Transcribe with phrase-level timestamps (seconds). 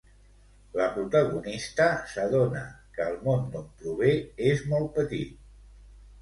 [0.77, 2.63] La protagonista s'adona
[2.97, 4.11] que el món d'on prové
[4.49, 5.39] és molt petit.